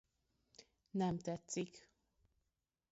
[0.91, 1.89] Nem teszik.